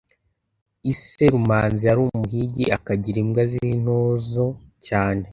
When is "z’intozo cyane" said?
3.51-5.25